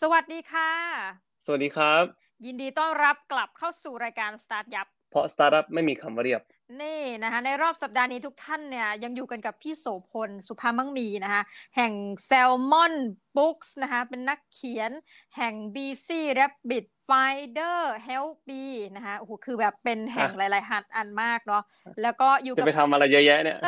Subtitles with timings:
[0.00, 0.70] สวัสดีค่ะ
[1.44, 2.04] สวัสดีครับ
[2.46, 6.42] ยินดีต้อนรับกลับเข้าสู่รายการ Start ยับ เพราะสตาร์ทอัพไม่มีคำว่าเรียบ
[6.82, 11.42] นี่นะคะในรอบสัปดาห์นี้ทุกท่านเนี่ยยังอยู่กันกับพี่โสพล สุภามั่งมีนะคะ
[11.76, 11.92] แห่ง
[12.28, 12.94] Salmon
[13.36, 14.90] Books นะคะเป็นนักเขียน
[15.36, 16.08] แห่ง BC
[16.38, 18.64] Rabbit Finder Help Me
[18.96, 21.62] นะคะโอ้โหคือแบบเป็นแห่งหลาย ๆ หัดอันมากเนาะ
[22.02, 23.58] แล้วก็อยู่จะกับไปทำอะไรเยอะแยะเนี่ย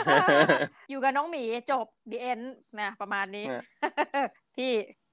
[0.91, 2.47] อยู่กับน้องหมีจบ The End
[2.81, 4.27] นะประมาณนี้อะ
[4.57, 4.73] พี่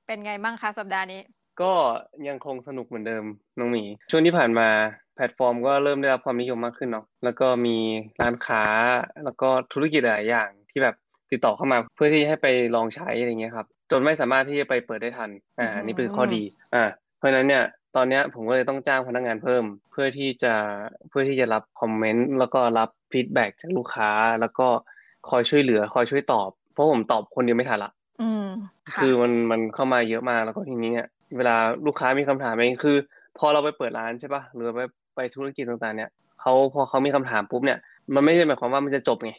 [0.09, 1.21] เป็นไงบ้างคะสัปดาห์นี้
[1.61, 1.73] ก็
[2.27, 3.23] ยังคงสนุกเหมือนเดิม
[3.59, 4.67] น้องหมี ช่วงที่ผ่านมา
[5.15, 7.77] แพลตฟอร์มก็เริ่มได้รับความนิยมมากขึ้นเนาะแล้วก็มี
[8.21, 8.63] ร้านค้า
[9.25, 10.95] แล้วก็ธุรกิจหลายอย่างที่แบบ
[11.31, 16.83] ติดต่อเข้ามาเพื่อที่ให้ไปลองใช้อะไรเงี้ยครับจนไม่สามารถที่จะไปเปิดได้ทันอ่าอืมนี่เป็นข้อดีอ่า
[17.17, 17.63] เพราะฉะนั้นเนี่ย
[17.95, 20.53] ตอนเนี้ยผมก็เลยต้องจ้างพนักงานเพิ่ม เพื่อที่จะ
[21.09, 24.67] เพื่อที่จะรับคอมเมนต์แล้วก็รับ feedback จากลูกค้า แล้วก็
[25.29, 28.45] คอยช่วยเหลือ คอยช่วยตอบ เพราะผมตอบคนเดียวไม่ทันละ อืม
[28.95, 32.97] คือมันมันเข้ามาเยอะมากแล้วก็ทีนี้เนี่ยเวลาลูกค้ามีคำถามเองคือ
[33.37, 34.81] พอเราไปเปิดร้านใช่ปะหรือไป
[35.15, 36.09] ไปธุรกิจต่างๆ เนี่ย
[36.41, 37.77] เขาพอเขามีคำถามปุ๊บเนี่ย
[38.13, 39.31] มันไม่ได้หมายความว่ามันจะจบไง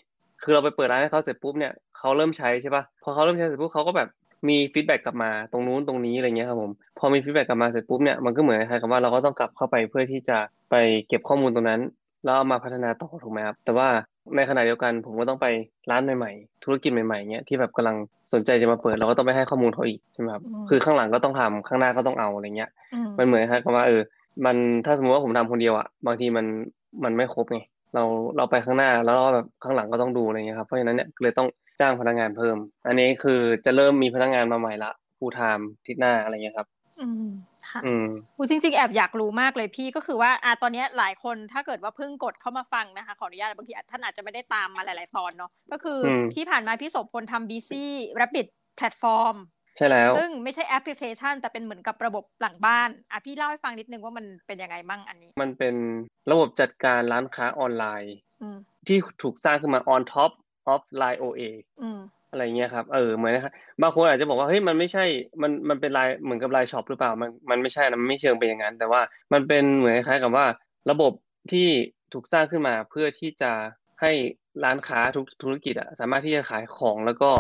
[0.42, 4.08] คือเราไปเปิดร้านให้เขาเสร็จปุ๊บเนี่ยเขาเริ่มใช้ใช่ปะพอเขาเริ่มใช้เสร็จปุ๊บเขาก็แบบ
[4.48, 10.38] มี feedback กลับมาตรงนู้นตรงนี้อะไรเงี้ยครับผมพอมี feedback กลับมาเสร็จปุ๊บเนี่ยมันก็เหมือนคล้ายกับว่าเราก็ต้องกลับเข้าไปเพื่อที่จะ
[10.70, 10.74] ไป
[11.08, 11.80] เก็บข้อมูลตรงนั้น
[12.24, 13.88] แล้วเอามาพัฒนาต่อถูกไหมครับแต่ว่า
[14.36, 15.46] ในขณะเดียวกันผมก็ต้องไป
[15.90, 17.96] ร้านใหม่ๆ ธุรกิจใหม่ๆเนี้ยที่แบบกำลัง
[18.32, 24.02] สนใจจะมาเปิดเราก็ต้องไปให้ข้อมูลเขาอีกใช่ไหมครับอืมคือข้างหลังก็ต้องทำข้างหน้าก็ต้องเอาอะไรเงี้ยอืมมันเหมือนคล้ายๆกับว่าเออ
[24.44, 26.46] มันถ้าสมมติว่าผมทำคนเดียวอะบางทีมัน
[27.04, 27.58] มันไม่ครบไง
[27.94, 28.04] เรา
[28.36, 31.48] เราไปข้างหน้าแล้วก็แบบข้างหลังก็ต้องดูอะไรเงี้ยครับเพราะฉะนั้นเนี่ยก็เลยต้อง
[31.80, 36.68] จ้างพนักงานเพิ่ม อันนี้คือจะเริ่มมีพนักงานมาใหม่ละ full time ทิศหน้าอะไรเงี้ยครับ
[37.02, 37.28] อืม
[37.68, 47.72] ค่ะอืมอูจริง ๆ แอบอยากรู้มากเลยพี่ก็คือว่าอะตอนเนี้ยหลายคนถ้าเกิดว่าเพิ่งกดเข้ามาฟังนะคะขออนุญาตบางทีท่านอาจจะไม่ได้ตามมาหลาย ๆ ตอนเนาะก็คืออมที่ผ่านมาพี่โสพลทำ BC
[48.20, 48.46] Rapid
[48.78, 49.36] Platform
[49.76, 55.75] ใช่แล้ว ซึ่งไม่ใช่แอปพลิเคชัน แต่เป็นเหมือนกับระบบหลังบ้านอะพี่เล่าให้ฟังนิดนึงว่ามันเป็นยังไงบ้างอันนี้ มันเป็น
[56.30, 60.32] ระบบจัดการร้านค้าออนไลน์อืมที่ถูกสร้างขึ้นมา on top
[60.72, 61.42] of Line OA
[62.30, 63.52] อะไรเงี้ยครับเออเหมือนนะครับ
[63.82, 65.04] บางคนอาจจะบอกว่าเฮ้ยมันไม่ใช่
[65.42, 69.00] มันมันเป็นลน์เหมือนกับ LINE Shop หรือเปล่ามันมันไม่ใช่นะมันไม่เชิงเป็นอย่างนั้น แต่ว่า
[69.32, 70.46] มันเป็นเหมือนคล้ายกับว่า
[70.90, 71.12] ระบบ
[71.52, 71.69] ที่
[72.12, 73.52] ถูกสร้างขึ้นมาเพื่อที่จะ
[74.00, 74.12] ให้
[74.64, 77.30] ร้านค้าทุกธุรกิจอะสามารถที่จะขายของแล้วก็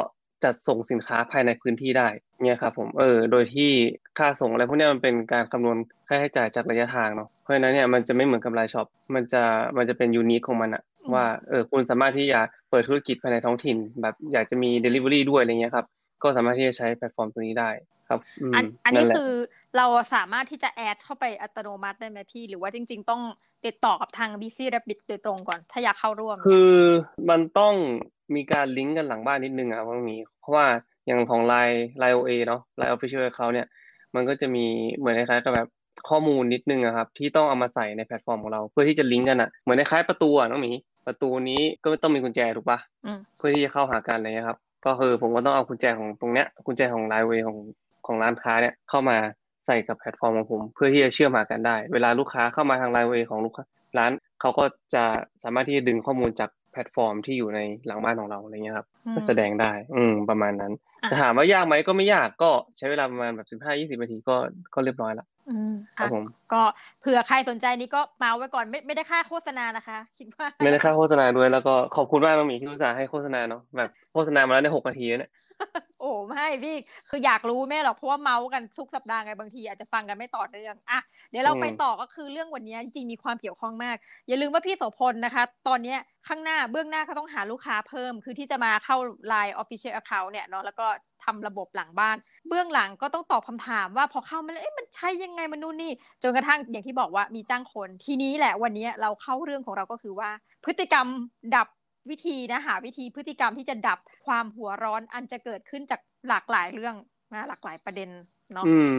[0.44, 2.08] จัดส่งสินค้าภายในพื้นที่ได้
[2.44, 3.70] เนี่ยครับผมเออโดยที่
[4.18, 9.42] ค่าส่งอะไรพวกนี้มันเป็นการคำนวณค่าใช้จ่ายจากระยะทางเนาะเพราะฉะนั้นเนี่ยมันจะไม่เหมือนกับ LINE Shop มันจะ
[9.76, 10.82] มันจะเป็น unique ของมันอะ
[11.14, 12.40] ว่าเออคุณสามารถที่จะ
[12.70, 15.86] เปิดธุรกิจภายในท้องถิ่น แบบอยากจะมี Delivery ด้วยอะไรเงี้ยครับ
[16.22, 17.70] ก็สามารถที่จะใช้แพลตฟอร์มตัวนี้ได้
[18.08, 19.32] ครับอืมอันอันนี้แหละคือ
[19.76, 23.22] เราสามารถที่จะ add เข้าไปอัตโนมัติได้ไหมพี่ หรือว่าจริง ๆ ต้อง
[23.66, 26.72] ติดต่อกับทาง BC Rabbit โดยตรงก่อน ถ้าอยากเข้าร่วม คือ
[27.30, 27.74] มันต้อง
[28.34, 30.66] มีการลิงก์กันหลังบ้านนิดนึงอะว่ามีเพราะว่า
[31.06, 33.68] อย่างของ Line Line OA เนาะ Line Official Account เนี่ย
[34.14, 35.68] มันก็จะมีเหมือนคล้ายๆกับแบบ
[36.08, 40.72] ข้อมูลนิดนึงอะครับ ที่ต้องเอามาใส่ในแพลตฟอร์มของเรา เพื่อที่จะลิงก์กันอะเหมือนคล้ายๆประตูอะน้องหมี
[41.06, 47.58] ประตูนี้ก็ต้องมีกุญแจถูกปะอืมเพื่อที่จะเข้าหากันอะไรเงี้ยครับ ก็คือผมก็ต้องเอากุญแจของตรงเนี้ยกุญแจของ Line OA ของ
[48.06, 49.16] ของร้านค้าเนี่ยเข้ามา
[49.66, 53.64] ใส่กับแพลตฟอร์มของผม เพื่อที่จะเชื่อมหากันได้ เวลาลูกค้าเข้ามาทาง Line OA ของลูกค้า
[53.98, 55.04] ร้านเขาก็จะ
[55.42, 60.72] สามารถที่จะดึงข้อมูลจากแพลตฟอร์มที่อยู่ในหลังบ้านของเราอะไรเงี้ยครับอืมก็แสดงได้ อืมประมาณนั้น
[61.02, 64.36] อะจะถามว่ายากไหมก็ไม่ยากก็ใช้เวลาประมาณแบบสิบห้ายี่สิบนาทีก็
[64.74, 66.56] ก็เรียบร้อยละ อืมครับค่ะผมก็
[67.00, 75.30] เผื่อใครสนใจนี้ก็เมาส์ไว้ก่อนไม่ไม่ได้ค่าโฆษณานะคะ คิดว่า ไม่ได้ค่าโฆษณาด้วยแล้วก็ขอบคุณมากน้องหมีที่อุตส่าห์ให้โฆษณาเนาะแบบโฆษณามาแล้วในหกนาทีแล้วเนี่ย
[76.00, 76.76] โอ้ไม่พี่
[77.08, 81.00] คืออยากรู้แม่หรอกเพราะว่าเมาส์กันทุกสัปดาห์ไงบางทีอาจจะฟังกันไม่ต่อเนื่องอะ
[81.30, 83.96] เดี๋ยวเราอืมไปต่อก็คือเรื่องวันนี้จริงๆมีความเกี่ยวข้องมาก
[84.28, 88.96] อย่าลืมว่าพี่โสพลนะคะ ตอนเนี้ยข้างหน้าเบื้องหน้าก็ต้องหาลูกค้าเพิ่ม คือที่จะมาเข้า
[89.32, 90.86] Line Official Account เนี่ยเนาะแล้วก็
[91.24, 92.16] ทำระบบหลังบ้าน
[92.48, 100.30] เบื้องหลังก็ต้องตอบคำถามว่าพอเข้ามาแล้วเอ๊ะมันใช่ยังไงมันนู่นนี่ จนกระทั่งอย่างที่บอกว่ามีจ้างคน ทีนี้แหละวันนี้เราเข้าเรื่องของเราก็คือว่า
[100.64, 101.06] พฤติกรรม
[101.56, 101.68] ดับ
[102.10, 106.94] วิธีนะหาวิธีพฤติกรรมที่จะดับความหัวร้อนอันจะเกิดขึ้นจากหลากหลายเรื่อง
[107.32, 108.08] นะหลากหลายประเด็น
[108.54, 108.96] เนาะอืม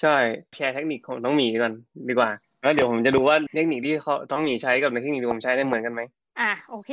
[0.00, 0.16] ใช่
[0.54, 1.72] แชร์เทคนิคของน้องหมีก่อน
[2.08, 2.30] ดีกว่า
[2.62, 6.02] แล้วเดี๋ยวผมจะดูว่าเทคนิคที่เขาน้องหมีใช้กับเทคนิคที่ผมใช้ได้เหมือนกันไหม
[6.40, 6.92] อะโอเค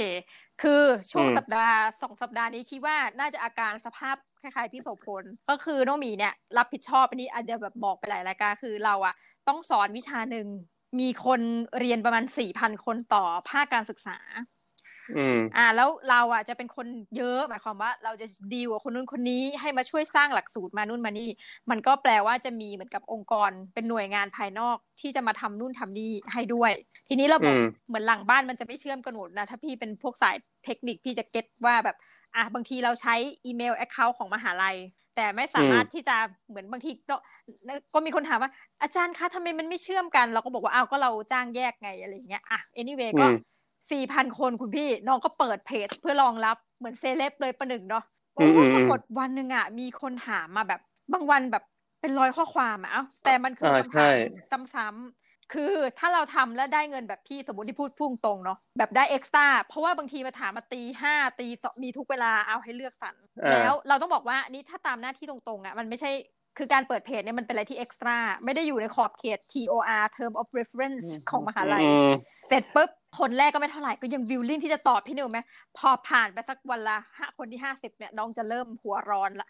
[0.61, 9.15] คือช่วงอืมสัปดาห์สองสัปดาห์นี้คิดว่าน่าจะอาการสภาพคล้ายๆพี่โสพลก็คือน้องหมีเนี่ย รับผิดชอบอันนี้อาจจะแบบบอกไปหลายรายการคือเราอะ
[9.47, 10.47] ต้องสอนวิชาหนึ่ง
[10.99, 11.41] มีคน
[11.79, 14.17] เรียนประมาณสี่พันคนต่อภาคการศึกษา
[15.17, 21.29] อืมอ่า แล้วเราอะจะเป็นคนเยอะหมายความว่าเราจะดีลกับคนนู้นคนนี้ให้มาช่วยสร้างหลักสูตรมานู่นมานี่
[21.69, 26.71] มันก็แปลว่าจะมีเหมือนกับองค์กรเป็นหน่วยงานภายนอกที่จะมาทำนู่นทำนี่ให้ด้วย
[27.09, 30.35] ทีนี้ระบบอืมเหมือนหลังบ้านมันจะไม่เชื่อมกันหมดนะถ้าพี่เป็นพวกสาย
[30.65, 31.97] เทคนิคพี่จะ get ว่าแบบ
[32.35, 33.15] อะบางทีเราใช้
[33.45, 34.77] อีเมล account ของมหาลัย
[35.15, 36.15] แต่แต่ไม่สามารถที่จะ
[36.49, 37.15] เหมือนบางทีก็
[37.93, 38.51] ก็มีคนถามว่า
[38.81, 43.27] อาจารย์คะทำไมมันไม่เชื่อมกัน เราก็บอกว่าอ้าวก็เราจ้างแยกไงอะไรเงี้ยอะ anyway ก็
[43.91, 48.03] สี่พันคนคุณพี่น้องก็เปิดเพจเพื่อรองรับเหมือนเซเลบเลยประหนึ่งเนาะ
[48.35, 48.45] โอ้
[48.75, 50.81] ปรากฏวันหนึ่งอะมีคนถามมาแบบ
[51.13, 51.63] บางวันแบบ
[52.01, 52.91] เป็นร้อยข้อความอะ
[53.25, 54.07] แต่มันคือคำถา
[54.61, 61.47] มซ้ำๆคือถ้าเราทำแล้วได้เงินแบบพี่สมมติที่พูดพุ่งตรงเนาะแบบได้เอ็กซ์ต้าเพราะว่าบางทีมาถามมาตีห้าตี
[61.83, 63.15] มีทุกเวลาเอาให้เลือกสรร
[63.51, 66.11] แล้วเราต้องบอกว่านี่ถ้าตามหน้าที่ตรงๆอะมันไม่ใช่
[66.57, 71.83] คือการเปิดเพจเนี่ยมันเป็นอะไรที่เอ็กซ์ตร้าไม่ได้อยู่ในขอบเขต TOR term of reference ของมหาลัย
[72.47, 75.39] เสร็จปุ๊บ คนแรกก็ไม่เท่าไหร่ก็ยังวิวลิ่งที่จะตอบพี่นิวไหม
[75.77, 79.49] พอผ่านไปสักวันละห้าคนที่ห้าสิบเนี่ยน้องจะเริ่มหัวร้อนละ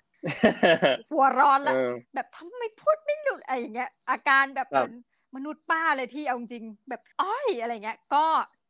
[1.12, 1.76] หัวร้อนละ
[2.16, 4.94] แบบทำไมพูดไม่หลุดอะไรอย่างเงี้ย อาการแบบเป็น
[5.36, 8.26] มนุษย์ป้าเลยพี่เอาจริงแบบอ้อยอะไรเงี้ย ก็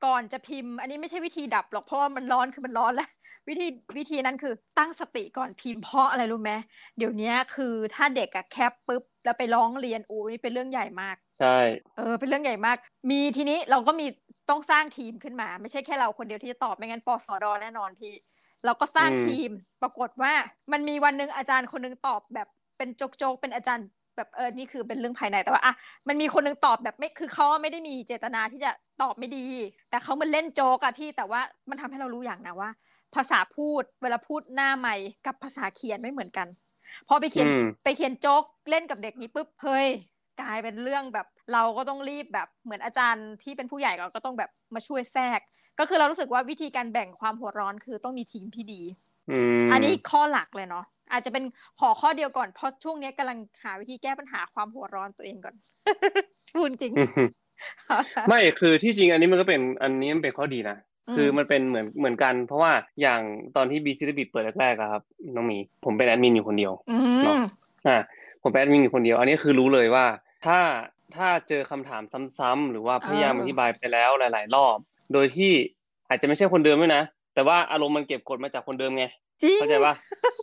[0.06, 3.10] ก่อนจะพิมพ์ อันนี้ไม่ใช่วิธีดับหรอกเพราะว่ามันร้อนคือมันร้อนแล้ว
[3.50, 6.52] วิธีวิธีนั้นคือตั้งสติก่อนพิมพ์เพราะอะไรรู้ไหม
[6.98, 11.58] เดี๋ยวนี้คือถ้าเด็กอะแคปปุ๊บแล้วไปร้องเรียนโอ้นี่เป็นเรื่องใหญ่มาก ใช่
[11.98, 12.78] เออเป็นเรื่องใหญ่มาก
[13.12, 14.08] มีทีนี้เราก็มี
[14.50, 18.14] ต้องสร้างทีมขึ้นมา ไม่ใช่แค่เราคนเดียวที่จะตอบไม่งั้นปสอดอแน่นอนพี่
[18.66, 19.50] เราก็สร้างทีม
[19.82, 20.34] ปรากฏว่า
[20.72, 22.48] มันมีวันหนึ่งอาจารย์คนนึงตอบแบบ
[22.78, 25.74] เป็นโจกๆเป็นอาจารย์แบบเออ นี่คือเป็นเรื่องภายในแต่ว่าอะ
[26.08, 29.46] มันมีคนนึงตอบแบบไม่ คือเขาไม่ได้มีเจตนาที่จะตอบไม่ดี
[29.90, 32.70] แต่เขามันเล่นโจกอะพี่ แต่ว่ามันทำให้เรารู้อย่างนะว่า
[33.16, 36.48] ภาษาพูด เวลาพูดหน้าใหม่กับภาษาเขียนไม่เหมือนกัน
[37.08, 37.48] พอไปเขียน
[37.84, 39.88] ไปเขียนโจ๊กเล่นกับเด็กนี้ปุ๊บ เฮ้ย
[40.42, 45.40] กลายเป็นเรื่องแบบ เราก็ต้องรีบแบบเหมือนอาจารย์ที่เป็นผู้ใหญ่เราก็ต้องแบบมาช่วยแทรก
[45.80, 48.82] ก็คือเรารู้สึกว่าวิธีการแบ่งความหัวร้อนคือต้องมีทีมที่ดี
[49.72, 51.44] อันนี้ข้อหลักเลยเนาะอาจจะเป็น
[51.80, 55.56] ขอข้อเดียวก่อนเพราะช่วงนี้กำลังหาวิธีแก้ปัญหาความหัวร้อนตัวเองก่อน
[56.54, 56.94] พูดจริง
[58.30, 60.78] ไม่คือที่จริงอันนี้มันก็เป็นอันนี้มันเป็นข้อดีนะ
[61.16, 63.22] คือมันเป็นเหมือนเหมือนกัน เพราะว่าอย่าง
[63.56, 65.04] ตอนที่บีซีบิเปิดแรกๆครับ
[65.36, 66.74] น้องมีผมเป็นแอดมินอยู่คนเดียว
[67.24, 67.36] เนาะ
[67.88, 67.98] อ่า
[68.44, 70.06] ผมเป็นแอดมินอยู่คนเดียว อันนี้คือรู้เลยว่า
[70.46, 70.60] ถ้า
[71.16, 72.04] ถ้าเจอคำถาม
[72.38, 74.78] ซ้ำๆหรือว่าพยายามอธิบายไปแล้วหลาย ๆ รอบ
[75.14, 75.52] โดยที่
[76.10, 77.04] อาจจะไม่ใช่คนเดิมด้วยนะ
[77.34, 79.06] แต่ว่าอารมณ์มันเก็บกดมาจากคนเดิมไง
[79.56, 79.94] เข้าใจปะ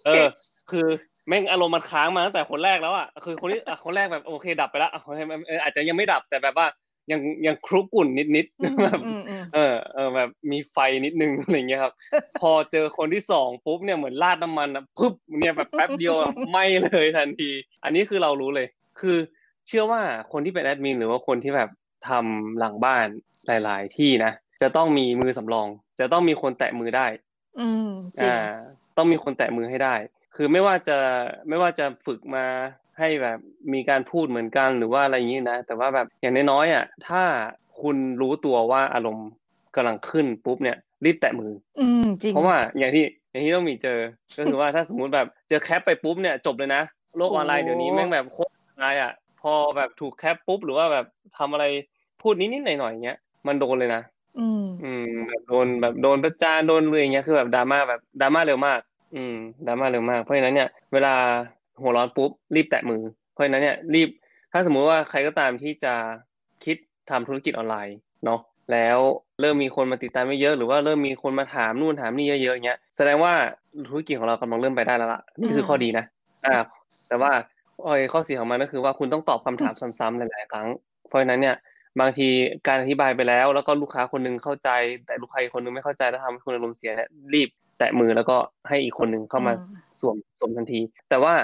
[0.06, 0.24] เออ
[0.70, 0.86] คือ
[1.28, 4.90] แม่งอารมณ์มันค้างมาตั้งแต่คนแรกแล้วอะคือคนที่คนแรกแบบโอเคดับไปแล้ว
[5.62, 6.66] อาจจะยังไม่ดับแต่แบบว่า
[7.12, 8.46] ยังยังครุกุ่นนิดนิด
[8.84, 9.00] แบบ
[9.54, 11.92] เออเออแบบมีไฟนิดนึงอะไรเงี้ยครับ
[12.40, 16.14] พอเจอคนที่สองปุ๊บเนี่ยเหมือนราดน้ำมันอะปุ๊บเนี่ยแบบแป๊บเดียว
[16.50, 17.50] ไหม้เลยทันที
[17.84, 18.66] อันนี้คือเรารู้เลย
[19.00, 19.16] คือ
[19.68, 20.02] เชื่อว่า
[20.32, 21.70] คนที่เป็นแอดมินหรือว่าคนที่แบบ
[22.08, 23.06] ทำหลังบ้าน
[23.46, 24.32] หลาย ๆ ที่นะ
[24.62, 25.68] จะต้องมีมือสำรอง
[26.00, 27.06] จะต้องมีคนแตะมือได้
[27.60, 27.90] อืม
[28.20, 28.36] อ่า
[28.96, 29.94] ต้องมีคนแตะมือให้ได้
[30.36, 30.98] คือไม่ว่าจะ
[31.48, 32.44] ไม่ว่าจะฝึกมา
[32.98, 33.38] ให้แบบ
[33.72, 37.22] มีการพูดเหมือนกันหรือว่าอะไรอย่างนี้นะ แต่ว่าแบบอย่างน้อยๆอะถ้า
[37.80, 39.28] คุณรู้ตัวว่าอารมณ์
[39.76, 43.98] กำลังขึ้นปุ๊บเนี่ยรีบแตะมือ อืมจริงเพราะว่าอย่างที่อย่างที่ต้องมีเจอ
[44.38, 46.82] ก็คือว่าถ้าสมมุติแบบเจอแคปไปปุ๊บเนี่ยจบเลยนะ
[47.16, 51.06] โลกออนไลน์เดี๋ยวนี้แม่งแบบโคตรออนไลน์อะพ อแบบถูกแคปปุ๊บหรือว่าแบบ
[51.38, 51.64] ทำอะไร
[52.22, 54.02] พูดนิดๆหน่อยๆอย่างเงี้ยมันโดนเลยนะ
[54.38, 58.80] อืมอืมแบบโดนแบบโดนประจานโดนเลยอย่างเงี้ยคือแบบดราม่าแบบดราม่าเร็วมาก
[59.14, 59.34] อืม
[59.66, 61.14] ดราม่าเร็วมากเพราะฉะนั้นเนี่ยเวลา
[61.82, 63.02] หัวร้อนปุ๊บรีบแตะมือ
[63.32, 64.08] เพราะฉะนั้นเนี่ยรีบ
[64.52, 65.94] ถ้าสมมุติว่าใครก็ตามที่จะ
[66.64, 66.76] คิด
[67.10, 68.40] ทำธุรกิจออนไลน์เนาะ
[68.72, 68.98] แล้ว
[69.40, 73.32] เริ่มมีคนมาติดตามไม่เยอะหรือว่าเริ่มมีคนมาถามนู่นถามนี่เยอะๆอย่างเงี้ยแสดงว่า
[73.88, 76.04] ธุรกิจของเรากำลังเริ่มไปได้แล้วล่ะนี่คือข้อดีนะ
[76.46, 76.56] อ่า
[77.08, 77.30] แต่ว่า
[78.12, 80.68] ข้อเสียของมันก็คือว่าคุณต้องตอบคำถามซ้ำๆหลายๆครั้ง
[81.08, 81.56] เพราะฉะนั้นเนี่ย
[82.00, 82.28] บางที
[82.66, 84.70] การอธิบายไปแล้ว แล้วก็ลูกค้าคนนึงเข้าใจ
[85.06, 88.36] แต่ลูกค้าอีกคนนึงไม่เข้าใจแล้วทำให้คุณอารมณ์เสียเนี่ยรีบแตะมือแล้วก็
[88.68, 89.52] ให้อีกคนนึงเข้ามา
[90.00, 90.80] สวมสวมทันที
[91.10, 91.34] แต่ว่า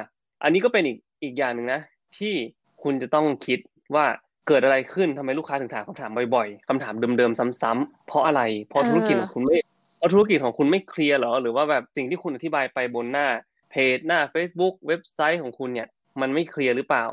[0.43, 1.81] อันนี้ก็เป็นอีกอีกอย่างหนึ่งนะ
[2.19, 2.35] ที่
[2.83, 3.59] คุณจะต้องคิด
[3.95, 4.07] ว่า
[4.49, 9.57] เกิดอะไรขึ้นทำไมลูกค้าถึงถามคำถามบ่อยๆคำถามเดิมๆซ้ำๆเพราะอะไร เพราะธุรกิจของคุณไม่
[9.99, 13.27] เพราะธุรกิจของคุณไม่เคลียร์หรอ หรือว่าแบบสิ่งที่คุณอธิบายไปบนหน้า
[13.71, 15.89] เพจหน้า Facebook เว็บไซต์ของคุณเนี่ย
[16.21, 17.05] มันไม่เคลียร์หรือเปล่า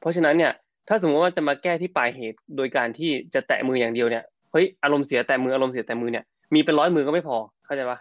[0.00, 0.52] เพราะฉะนั้นเนี่ย
[0.88, 7.98] ถ้าสมมติว่าจะมาแก้ที่ปลายเหตุโดยการที่จะแตะมืออย่างเดียวเนี่ยเฮ้ยอารมณ์เสียแตะมืออารมณ์เสียแตะมือเนี่ยมีเป็นร้อยมือก็ไม่พอเข้าใจปะ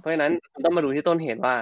[0.00, 0.32] เพราะฉะนั้น
[0.64, 1.54] ต้องมาดูที่ต้นเหตุว่า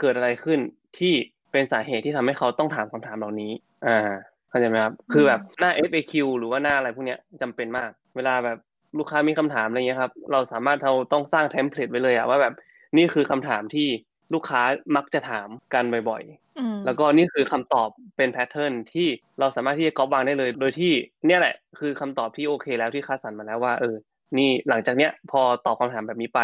[0.00, 0.58] เกิดอะไรขึ้น
[0.98, 1.14] ที่
[1.52, 3.52] เป็นสาเหตุที่ทำให้เขาต้องถามคำถามเหล่านี้
[3.86, 4.10] อ่า
[4.48, 8.58] เข้าใจไหมครับ คือแบบหน้า FAQ หรือว่าหน้าอะไรพวกเนี้ยจำเป็นมาก เวลาแบบ
[8.98, 12.54] ลูกค้ามีคำถามอะไรเงี้ยครับ เราสามารถเราต้องสร้าง template ไว้เลยอะว่าแบบ
[12.96, 13.88] นี่คือคำถามที่
[14.34, 14.62] ลูกค้า
[14.96, 16.47] มักจะถามกันบ่อยๆ
[16.86, 19.08] แล้วก็นี่คือคำตอบเป็น pattern ที่
[19.40, 20.92] เราสามารถที่จะก๊อปวางได้เลย โดยที่
[21.26, 23.96] เนี่ยแหละคือคำตอบที่โอเค แล้วที่คัดสรรมาแล้วว่าเออ
[24.38, 26.40] นี่หลังจากเนี้ยพอตอบคำถามแบบนี้ไป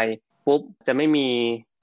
[0.47, 1.29] ปุ๊บจะไม่มี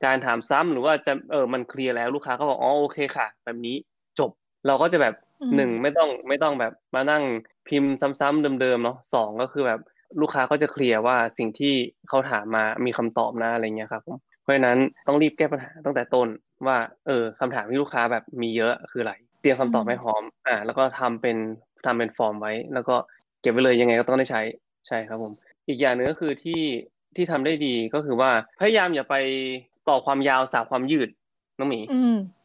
[0.06, 3.76] การถามซ้ำหรือว่าจะเออมันเคลียร์แล้วลูกค้าก็บอกอ๋อโอเคค่ะ แบบนี้
[4.20, 4.32] จบ
[4.68, 5.16] เราก็จะแบบ
[5.56, 7.24] หนึ่งไม่ต้องไม่ต้องแบบมานั่ง
[7.68, 9.80] พิมพ์ซ้ำๆเดิมๆเนาะสองก็คือแบบ
[10.22, 11.74] ลูกค้าก็จะเคลียร์ว่าสิ่งที่
[12.08, 14.78] เขาถามมามีคำตอบนะอะไรเงี้ยครับผมเพราะฉะนั้น
[15.08, 16.28] ต้องรีบแก้ปัญหาตั้งแต่ต้น
[16.68, 16.78] ว่า
[17.08, 21.38] เออคำถามที่ลูกค้าแบบมีเยอะคืออะไร เตรียมคำตอบให้พร้อม อ่า แล้วก็ทำเป็น
[21.86, 22.96] ทำเป็นฟอร์มไว้ แล้วก็
[23.42, 24.42] เก็บไว้เลยยังไงก็ต้องได้ใช้
[24.88, 25.34] ใช่ครับผม
[25.68, 26.62] อีกอย่างหนึ่งก็คือที่
[27.16, 29.16] ที่ทำได้ดีก็คือว่าพยายามอย่าไป
[29.90, 31.10] ต่อความยาวสาวความยืด
[31.60, 31.80] น้องหมี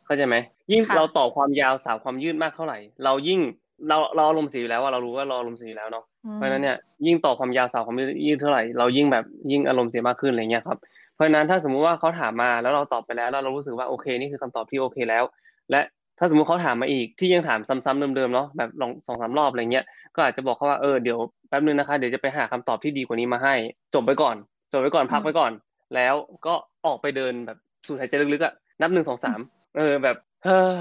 [0.06, 0.36] เข้าใจไหม
[0.72, 3.40] ยิ่งเราต่อความยาวสาวความยืดมากเท่าไหร่ เรายิ่ง
[3.88, 6.04] เราเราอารมณ์สีอยู่แล้วว่าเรารู้ว่าเราอารมณ์สีแล้วเนาะ
[6.34, 7.96] เพราะฉะนั้นเนี่ยยิ่งต่อความยาวสาวความ
[8.26, 10.78] ยืดเท่าไหร่เรายิ่งแบบยิ่งอารมณ์เสียมากขึ้นอะไรเงี้ยครับ
[11.16, 15.24] เพราะฉะนั้นถ้าสมมุติว่าเขาถามมาแล้วเราตอบไปแล้วแล้วเรารู้สึกว่าโอเคนี่คือคำตอบที่โอเคแล้ว
[15.70, 15.80] และ
[16.18, 21.18] ถ้าสมมติเขาถามมาอีกที่ยังถามซ้ำๆเดิมๆเนาะแบบลองสองสามรอบอะไรเงี้ยก็อาจจะบอกเขาว่าเออเดี๋ยว
[21.48, 23.54] แป๊บนึงนะคะเดี๋ยวจะไปหาคำตอบที่ดีกว่านี้มาให้
[23.94, 24.36] จบไปก่อน
[24.72, 25.52] จบไปก่อนพักไปก่อน
[25.94, 26.14] แล้ว
[26.46, 26.54] ก็
[26.86, 29.40] ออกไปเดินแบบสูดหายใจลึกๆอะนับหนึ่งสองสาม
[29.76, 30.80] เออแบบเฮ้อ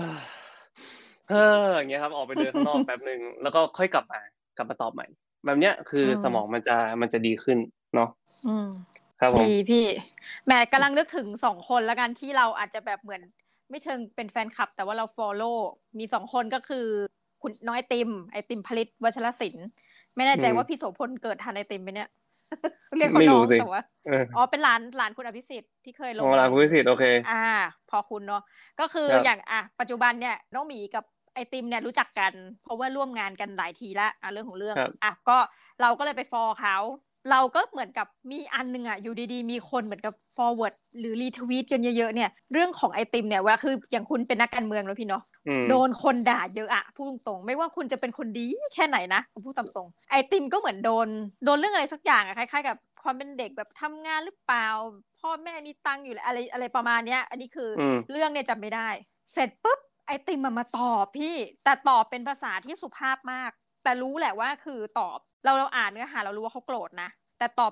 [1.29, 4.19] เฮ้ออย่างเงี้ยครับออกไปเดินข้างนอกแป๊บหนึ่งแล้วก็ค่อยกลับมา
[4.57, 5.05] กลับมาตอบใหม่
[5.45, 7.57] แบบเนี้ยคือสมองมันจะมันจะดีขึ้น
[7.95, 8.09] เนาะ
[9.19, 9.85] ครับผมดีพี่
[10.45, 13.21] แหมกำลังนึกถึงสองคนแล้วกันที่เราอาจจะแบบเหมือน
[13.69, 15.51] ไม่เชิงเป็นแฟนคลับ แต่ว่าเรา follow
[15.99, 16.85] มีสองคนก็คือ
[17.41, 19.67] คุณน้องไอติม ไอติมพริษฐ์ วัชรสินธุ
[20.15, 22.09] ไม่แน่ใจว่าพี่โสพลเกิดทันไอติมไหมเนี่ย
[22.97, 23.83] เรียกเขาน้องแต่ว่า
[24.35, 27.45] อ๋อเป็นหลานหลานคุณอภิสิทธิ์ที่เคยลงหลานคุณอภิสิทธิ์โอเค อ่า
[27.89, 28.43] พอคุณเนาะ
[28.79, 31.03] ก็คืออย่างอะปัจจุบันเนี่ยน้องหมีกับ
[31.33, 35.37] ไอติมเนี่ยรู้จักกัน เพราะว่าร่วมงานกันหลายทีละอะเรื่องของเรื่องอะก็
[35.81, 36.77] เราก็เลยไปฟอลเขา
[37.31, 45.23] เราก็เหมือนกับมีอันนึงอะอยู่ดีๆ มีคนเหมือนกับ forward หรือรีทวีตกันเยอะๆเนี่ย เรื่องของไอติมเนี่ยว่าคืออย่างคุณเป็นนักการเมืองแล้วพี่เนาะ
[45.69, 51.07] โดนคนด่าเยอะอะพูดตรงๆ ไม่ว่าคุณจะเป็นคนดีแค่ไหนนะพูดตรงๆไอติมก็เหมือนโดน
[51.45, 54.67] โดนเรื่องอะไรสักอย่างอะคล้ายๆกับความเป็นเด็กแบบทำงานหรือเปล่า
[55.19, 57.69] พ่อแม่มีตังค์อยู่อะไรอะไรประมาณเนี้ย อันนี้คือ
[58.11, 58.89] เรื่องเนี่ยจำไม่ได้
[59.33, 63.51] เสร็จปุ๊บไอติมมามาตอบพี่ แต่ตอบเป็นภาษาที่สุภาพมาก
[63.83, 67.71] แต่รู้แหละว่าคือตอบ เราเราอ่านเนื้อหาเรารู้ว่าเขาโกรธนะแต่ตอบ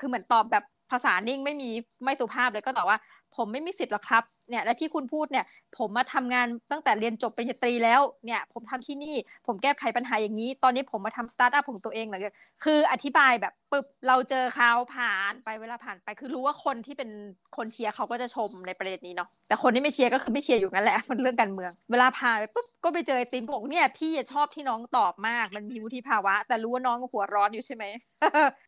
[0.00, 1.70] คือเหมือนตอบแบบภาษานิ่งไม่มี
[2.04, 2.98] ไม่สุภาพเลยก็ตอบว่า
[3.36, 5.44] ผมไม่มีสิทธิ์หรอกครับ เนี่ยและที่คุณพูดเนี่ย
[5.78, 9.16] ผมมาทำงานตั้งแต่เรียนจบปริญญาตรีแล้วเนี่ยผมทำที่นี่
[9.46, 17.10] ผมแก้ไขปัญหาอย่างนี้ ตอนนี้ผมมาทำสตาร์ทอัพของตัวเองเลยคืออธิบายแบบปึ๊บเราเจอเขาผ่านไปเวลาผ่านไป คือรู้ว่าคนที่เป็น
[17.56, 27.84] คนเชียร์เขาก็จะชมในประเด็นนี้เนาะแต่คนที่ไม่เชียร์ก็คือไม่เชียร์อยู่งั้นแหละมันเรื่องการเมือง เวลาผ่านไปปุ๊บก็ไปเจอไอติมบอกเนี่ยพี่ชอบที่น้องตอบมากมันมีวุฒิภาวะ แต่รู้ว่าน้องหัวร้อนอยู่ใช่ไหม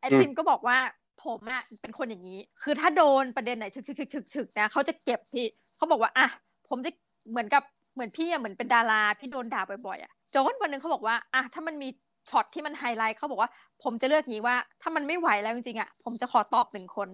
[0.01, 0.79] ไอติมก็บอกว่า
[1.25, 5.47] ผมอะเป็นคนอย่างนี้ คือถ้าโดนประเด็นไหนฉึกฉึกฉึกฉึกฉึกนะเขาจะเก็บพี่
[5.83, 6.29] เขาบอกว่าอะ
[6.69, 6.91] ผมจะ
[7.31, 7.63] เหมือนกับ
[7.95, 11.89] เหมือนพี่อะเหมือนเป็นดาราที่โดนด่าบ่อยๆอะจนวันหนึ่งเขาบอกว่าอะถ้ามันมี
[12.31, 13.51] ช็อตที่มันไฮไลท์เขาบอกว่า
[13.83, 17.09] ผมจะเลือกงี้ว่า ถ้ามันไม่ไหวแล้วจริงๆอะผมจะขอตอบหนึ่งคน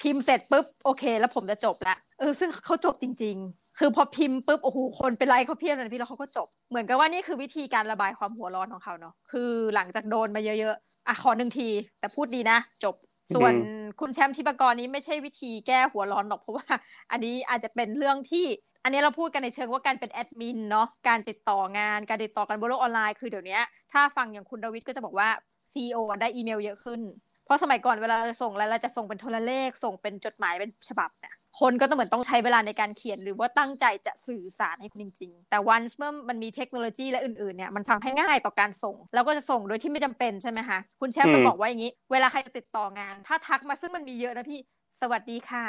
[0.00, 11.68] พิมพ์เสร็จปุ๊บโอเค แล้วผมจะจบละเออซึ่งเขาจบจริง ๆ คือพอพิมพ์ปุ๊บโอ้โหคนไปไลค์เขาเพียบเลยพี่แล้วเขาก็จบ เหมือนกับว่านี่คือวิธีการระบายความหัวร้อนของเขาเนาะคือหลังจากโดนมาเยอะๆอะขอหนึ่งที
[12.00, 12.94] แต่พูดดีนะ จบ
[13.34, 13.54] ส่วน
[14.00, 16.66] คุณแชมป์ทิปกรนี้ไม่ใช่วิธีแก้หัวร้อนหรอกเพราะว่า
[17.10, 18.46] อันนี้อาจจะเป็นเรื่องที่
[18.84, 23.58] อันนี้เราพูดกันในเชิงว่าการเป็นแอดมินเนาะการติดต่องาน การติดต่อกันบนโลกออนไลน์คือเดี๋ยวนี้
[23.92, 25.28] ถ้าฟังอย่างคุณดวิดก็จะบอกว่า
[25.72, 27.00] CEO ได้อีเมลเยอะขึ้น
[27.44, 44.60] เพราะสมัยก่อนเวลาเราส่งแล้วเราจะส่งเป็นโทรเลขส่งเป็นจดหมายเป็นฉบับเนี่ย คนก็ต้องเหมือนต้องใช้เวลาในการเขียนหรือว่าตั้งใจจะสื่อสารให้คุณจริง ๆ แต่วันเมื่อมันมีเทคโนโลยีและอื่นๆเนี่ยมันทำให้ง่ายต่อการส่ง แล้วก็จะส่งโดยที่ไม่จำเป็นใช่ไหมคะคุณแชมป์ก็บอกว่าอย่างนี้ เวลาใครจะติดต่องาน ถ้าทักมาซึ่งมันมีเยอะนะพี่
[45.00, 45.64] สวัสดีค่ะ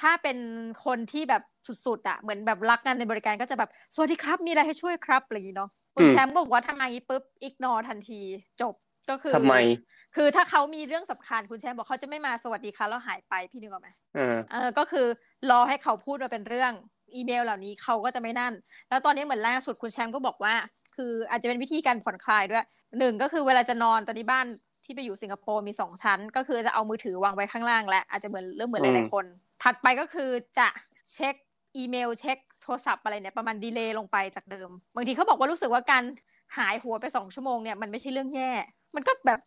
[0.00, 0.38] ถ้าเป็น
[0.84, 1.42] คนที่แบบ
[1.86, 8.20] สุดๆอะเหมือนแบบรักงานในบริการก็จะแบบสวัสดีครับมีอะไรให้ช่วยครับอะไรอย่างนี้เนาะคุณแชมป์บอกว่าทำไมปุ๊บอิกนอทันที
[8.60, 8.74] จบ
[9.10, 9.56] ก็คือทำไม
[10.16, 13.88] คือถ้าเขามีเรื่องสำคัญคุณแชมป์บอกเขาจะไม่มาสวัสดีค่ะแล้วหายไปพี่นึกออกไหม
[14.52, 15.06] เออก็คือ
[15.50, 16.72] รอให้เขาพูดมาเป็นเรื่อง
[17.14, 18.54] อีเมลเหล่านี้เขาก็จะไม่นั่น
[18.88, 20.54] แล้วตอนนี้เหมือนล่าสุดคุณแชมป์ก็บอกว่า
[20.96, 22.64] คืออาจจะเป็นวิธีการผ่อนคลายด้วย
[22.98, 24.46] หนึ่งก็คือเวลาจะนอนตอนนี้บ้าน
[24.84, 29.24] ที่ไปอยู่สิงคโปร์มีสองชั้น ก็คือจะเอามือถือวางไว้ข้างล่างและอาจจะเหมือนเริ่มเหมือนหลายๆคน
[29.62, 30.68] ถัดไปก็คือจะ
[31.14, 31.34] เช็ค
[31.76, 36.04] อีเมลเช็คโทรศัพท์อะไรเนี่ยประมาณ delay ลงไปจากเดิม บางทีเขาบอกว่ารู้สึกว่าการ
[36.58, 38.52] หายหัวไปสองชั่วโมงเนี่ยมันไม่ใช่เรื่องแย่
[38.94, 39.40] มันก็แบบ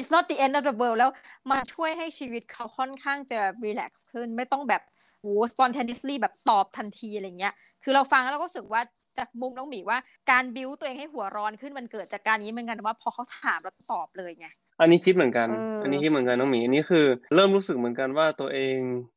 [0.00, 1.10] it's not the end of the world แล้ว
[1.50, 4.82] มันช่วยให้ชีวิตเขาค่อนข้างจะ relax ขึ้น ไม่ต้องแบบ
[5.20, 8.80] โห spontaneously แบบตอบทันทีอะไรเงี้ย คือเราฟังแล้วเราก็รู้สึกว่า
[9.18, 9.98] จากมุมน้องหมีว่า
[10.30, 14.48] การบิวตัวเองให้หัวร้อนขึ้นมันเกิดจากการนี้เหมือนกันว่าพอเขาถามเราตอบเลยไง
[14.80, 15.48] อันนี้คิดเหมือนกัน
[15.82, 18.76] อันนี้คิดเหมือนกันน้องหมี อันนี้คือเริ่มรู้สึกเหมือนกันว่าตัวเอง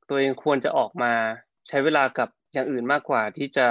[0.09, 1.13] ตัวเองควรจะออกมา
[1.67, 3.67] ใช้เวลากับอย่างอื่นมากกว่าที่จะ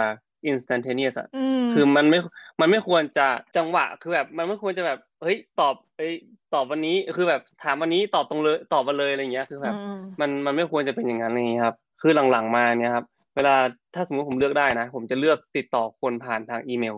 [0.51, 1.29] instantaneous อะ
[1.73, 2.19] คือมันไม่
[2.61, 6.13] มันไม่ควรจะจังหวะคือแบบมันไม่ควรจะแบบเฮ้ยตอบเอ้ย
[6.55, 9.75] ตอบวันนี้คือแบบถามวันนี้ตอบตรงเลยตอบมาเลยอะไรเงี้ยคือแบบ
[10.21, 13.07] มันมันไม่ควรจะเป็นอย่างนั้นเลยครับ คือหลังๆมาเนี่ยครับ
[13.37, 13.55] เวลา
[13.95, 16.97] ถ้าสมมติผมเลือกได้นะ ผมจะเลือกติดต่อคนผ่านทางอีเมล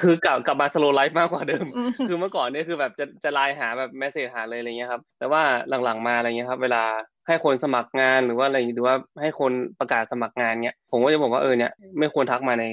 [0.00, 1.66] คือกลับกลับมา slow life มากกว่าเดิม
[2.08, 5.42] คือเมื่อก่อนเนี่ยคือแบบจะจะไลน์หาแบบ message หาเลยอะไรเงี้ยครับ แต่ว่า
[5.84, 6.84] หลังๆมาอะไรเงี้ยครับ เวลา
[7.26, 12.64] ให้คนสมัครงานหรือว่าอะไรหรือว่าให้คนประกาศสมัครงานเนี้ยผมก็จะบอกว่าเออเนี่ยไม่ควรทักมาใน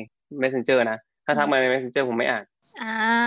[0.41, 2.45] messenger นะถ้าทักมาใน messenger ผมไม่อ่าน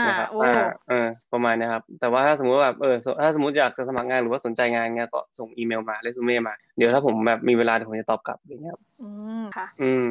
[0.09, 9.09] นะครับอ่าเออประมาณนี้ครับ แต่ว่าถ้าสมมติแบบเออถ้าสมมติอยากจะสมัครงานหรือว่าสนใจงานเงี้ยก็ส่งอีเมลมาเรซูเม่มาเดี๋ยวถ้าผมแบบมีเวลาเดี๋ยวผมจะตอบกลับอย่างเงี้ยอื
[9.43, 10.04] มค่ะ อืม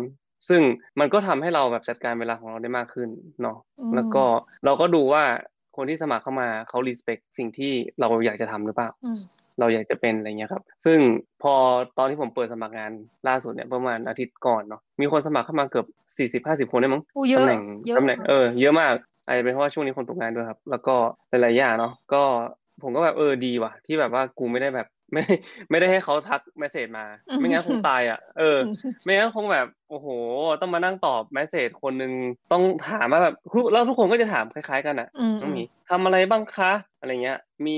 [0.50, 0.62] ซึ่ง
[1.00, 3.10] มันก็ทำให้เราแบบจัดการเวลาของเราได้มากขึ้น
[3.42, 3.58] เนาะ
[3.96, 4.24] แล้วก็
[4.66, 5.24] เราก็ดูว่า
[5.78, 8.90] คนที่สมัครเข้ามาเขา respect สิ่งที่เราอยากจะทำหรือเปล่า
[9.60, 11.00] เราอยากจะเป็นอะไรเงี้ยครับ ซึ่ง
[11.44, 11.54] พอ
[11.98, 12.92] ตอนที่ผมเปิดสมัครงาน
[13.28, 15.86] ล่าสุดเนี่ยประมาณอาทิตย์ก่อนเนาะมีคนสมัครเข้ามาเกือบ
[16.18, 17.04] สี่สิบห้าสิบคนได้มั้ง
[17.38, 17.62] ตำแหน่ง
[17.98, 18.94] ตำแหน่งเออเยอะมาก
[19.26, 20.96] อาจจะเป็นเพราะว่าช่วงนี้คนตกงานด้วยครับ แล้วก็
[21.30, 22.24] หลายๆอย่างเนาะก็
[22.84, 25.24] ผมก็แบบเออดีว่ะ ที่แบบว่ากูไม่ได้แบบ ไม่
[25.70, 27.06] ไม่ได้ให้เขาทัก message มา
[27.40, 28.58] ไม่งั้นคงตายอะเออ
[29.04, 30.08] ไม่งั้นคงแบบโอ้โห
[30.62, 32.14] ต้องมานั่งตอบ message คนนึง
[32.52, 33.36] ต้องถามมาแบบ
[33.72, 35.10] แล้วทุกคนก็จะถามคล้าย ๆ กันอะ
[35.42, 37.78] ต้องมีทำอะไรบ้างคะอะไรเงี้ย มี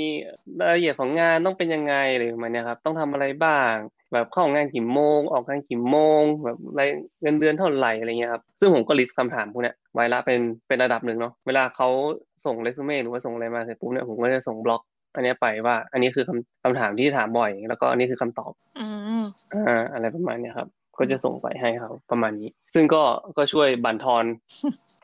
[0.60, 3.74] รายละเอียดของงานต้องเป็นยังไงอะไรประมาณนี้ครับ ต้องทำอะไรบ้าง
[4.14, 6.90] แบบเข้างานกี่โมง ออกงานกี่โมง แบบราย
[7.22, 11.90] เงินเดือนเท่าไหร่อะไรเงี้ยครับ ซึ่งผมก็ list คำถามพวกเนี้ยไว้ละเป็นเป็นระดับหนึ่งเนาะ เวลาเขา
[12.46, 14.82] ส่งเรซูเม่หรือว่าส่งอะไรมาเสร็จปุ๊บเนี่ยผมก็จะส่งบล็อก
[15.16, 18.52] อันนี้ไปว่า อันนี้คือคำคำถามที่ถามบ่อย แล้วก็อันนี้คือคำตอบ
[19.54, 20.68] อ่าอะไรประมาณนี้ครับ
[21.00, 23.04] ก็จะส่งไปให้เขาประมาณนี้ ซึ่งก็
[23.38, 24.26] ก็ช่วยบั่นทอน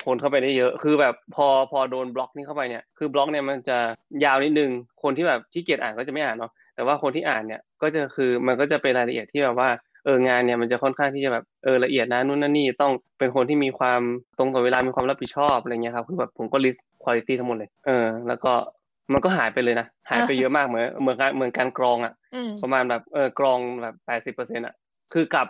[0.06, 3.78] คนเข้าไปได้เยอะ คือแบบพอพอโดนบล็อกนี้เข้าไปเนี่ย คือบล็อกเนี่ยมันจะ
[4.26, 4.72] ยาวนิดนึง
[5.04, 9.70] คนที่แบบขี้เกียจอ่านก็จะไม่อ่านเนาะ แต่ว่าคนที่อ่านเนี่ยก็จะคือมันก็จะเป็นรายละเอียดที่แบบว่า
[10.06, 14.02] เอองานเนี่ยมันจะค่อนข้างที่จะแบบเออละเอียดนะนู่นนั่นนี่ต้องเป็นคนที่มีความ
[14.38, 18.54] ตรงต่อเวลามีความรับผิดชอบอะไรเงี้ยครับคือแบบผมก็ list คุณภาพทั้งหมดเลยเออแล้วก็
[19.14, 22.14] มันก็หายไปเลยนะหายไปเยอะมากเหมือนเหมือนการเหมือนการกรองอะ
[22.64, 24.74] ประมาณแบบเออกรองแบบแปดสิบเปอร์เซ็นต์อะ
[25.14, 25.48] คือกลับ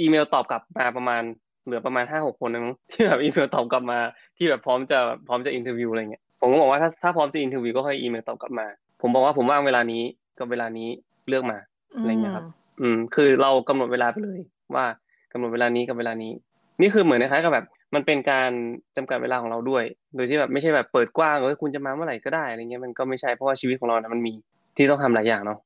[0.00, 1.22] อีเมลตอบกลับมาประมาณ
[1.64, 3.98] เหลือประมาณห้าหกคนนึงที่แบบอีเมลตอบกลับมา
[4.36, 8.66] ที่แบบพร้อมจะพร้อมจะ interview อะไรเงี้ยผมก็บอกว่าถ้าถ้าพร้อมจะ interview ก็ให้อีเมลตอบกลับมา
[9.02, 10.02] ผมบอกว่าผมว่างเวลานี้
[10.38, 10.88] กับเวลานี้
[11.28, 11.58] เลือกมา
[11.98, 12.46] อะไรเงี้ยครับ
[12.80, 14.40] อืมคือเรากำหนดเวลาไปเลย
[14.74, 14.84] ว่า
[15.32, 16.32] กำหนดเวลานี้กับเวลานี้
[16.80, 18.50] นี่คือเหมือนคล้ายๆกับแบบ มันเป็นการ
[18.96, 19.84] จำกัดเวลาของเราด้วย
[20.16, 24.34] โดยที่แบบไม่ใช่แบบเปิดกว้างเออคุณจะมาเมื่อไหร่ก็ได้อะไรเงี้ยมันก็ไม่ใช่เพราะว่าชีวิตของเรานะมันมี
[24.76, 25.58] ที่ต้องทำหลายอย่างเนาะ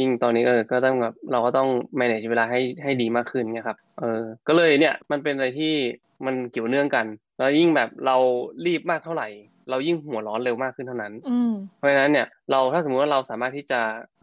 [0.00, 1.68] ยิ่งตอนนี้เออก็ต้องแบบเราก็ต้อง
[2.00, 5.72] manage เวลาให้ให้ดีมากขึ้นเนี่ยครับเออก็เลยเนี่ยมันเป็นอะไรที่
[6.26, 7.06] มันเกี่ยวเนื่องกัน
[7.38, 8.16] แล้วยิ่งแบบเรา
[8.66, 9.28] รีบมากเท่าไหร่
[9.70, 11.12] เรายิ่งหัวร้อนเร็วมากขึ้นเท่านั้น
[11.76, 13.80] เพราะฉะนั้นเนี่ยเราถ้าสมมติว่าเราสามารถที่จะ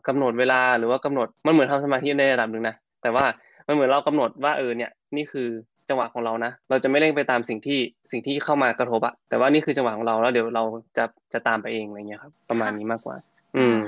[0.07, 3.25] กำหนดเวลาหรือว่ากำหนดมันเหมือนทำสมาธิในระดับหนึ่งนะแต่ว่า
[3.67, 5.49] มันเหมือนเรากำหนดว่าเออเนี่ยนี่คือ
[5.91, 7.79] จังหวะของเรานะ เราจะไม่เร่งไปตามสิ่งที่
[8.11, 10.63] สิ่งที่เข้ามากระทบอะแต่ว่านี่คือจังหวะของเราแล้วเดี๋ยวเรา
[10.97, 13.15] จะจะตามไปเองอะไรเงี้ยครับ ประมาณนี้มากกว่า
[13.55, 13.79] อืม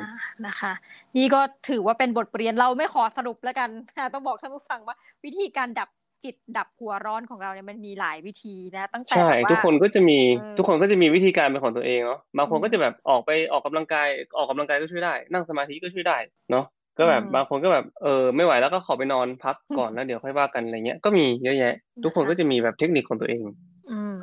[0.47, 0.73] นะคะ
[1.17, 3.69] นี่ก็ถือว่าเป็นบทเรียนเราไม่ขอสรุปแล้วกัน
[4.13, 5.89] ต้องบอกท่านผู้ฟังว่า วิธีการดับ
[6.23, 10.17] จิตดับหัวร้อนของเราเนี่ยมันมีหลายวิธีนะ ตั้งแต่ใช่ทุกคนก็จะมี
[10.57, 16.17] ทุกคนก็จะมีวิธีการเป็นของตัวเองเนาะบางคนก็จะแบบออกไปออกกำลังกายออกกำลังกายก็ช่วยได้ นั่งสมาธิก็ช่วยได้
[16.51, 16.65] เนาะ
[16.97, 23.43] ก็แบบบางคนก็แบบเออไม่ไหวแล้วก็ขอไปนอนพักก่อนแล้วเดี๋ยวค่อยว่ากันอะไรเงี้ยก็มีเยอะแยะ ทุกคนก็จะมีแบบเทคนิคของตัวเอง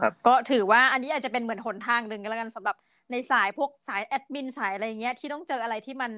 [0.01, 2.77] ครับก็ถือว่าอันนี้อาจจะเป็นเหมือนหนทางหนึ่งก็แล้วกันสำหรับ
[3.11, 6.13] ในสายพวกสายแอดมินสายอะไรเงี้ยที่ต้องเจออะไรที่มัน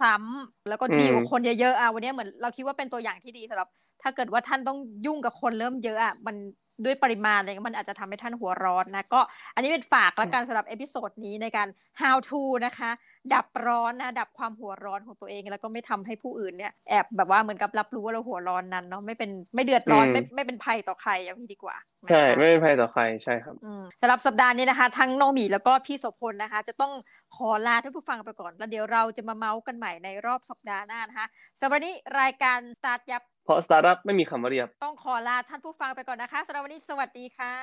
[0.00, 3.68] ซ้ำๆแล้วก็ดีกว่าคนเยอะๆอะวันนี้เหมือนเราคิดว่าเป็นตัวอย่างที่ดีสำหรับ
[4.02, 6.36] ถ้าเกิดว่าท่านต้องยุ่งกับคนเริ่มเยอะอะมัน
[6.84, 9.20] ด้วยปริมาณอะไรมันอาจจะทำให้ท่านหัวร้อนนะก็
[9.54, 11.68] อันนี้เป็นฝากแล้วกันสำหรับ episode นี้ในการ
[12.00, 12.90] how to นะคะ
[13.32, 21.76] ดับร้อนนะดับความหัวร้อนของตัวเองแล้วก็ไม่ทำให้ผู้อื่นเนี่ยแอบแบบว่าเหมือนกับรับรู้ว่าเราหัวร้อนนั้นเนาะไม่เป็นไม่เดือดร้อนไม่ไม่เป็นภัยต่อใครอย่างนี้ดีกว่า
[22.10, 23.54] ใช่ไม่เป็นภัยต่อใครใช่ครับ
[24.00, 26.92] สำหรับสัปดาห์นี้นะคะ ทั้งน้องหมีแล้วก็พี่โสพลนะคะ จะต้อง
[27.36, 31.26] ขอลาท่านผู้ฟังไปก่อน แล้วเดี๋ยวเราจะมาเมาส์กันใหม่ในรอบสัปดาห์หน้านะคะ
[31.60, 37.54] สำหรับวันนี้รายการสตาร์ทยับเพราะสตาร์ทอัพไม่มีคำว่าเรียบ ต้องขอลาท่านผู้ฟังไปก่อนนะคะสำหรับวันนี้สวัสดีค่ะ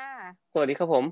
[0.53, 1.05] สวัสดีครับผม